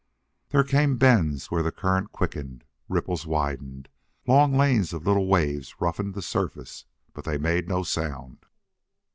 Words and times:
There 0.49 0.63
came 0.63 0.97
bends 0.97 1.51
where 1.51 1.61
the 1.61 1.71
current 1.71 2.11
quickened, 2.11 2.63
ripples 2.89 3.27
widened, 3.27 3.87
long 4.25 4.51
lanes 4.57 4.93
of 4.93 5.05
little 5.05 5.27
waves 5.27 5.79
roughened 5.79 6.15
the 6.15 6.23
surface, 6.23 6.85
but 7.13 7.23
they 7.23 7.37
made 7.37 7.69
no 7.69 7.83
sound. 7.83 8.47